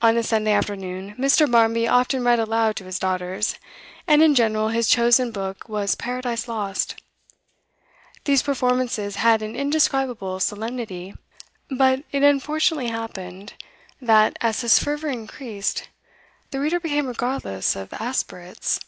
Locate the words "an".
9.42-9.56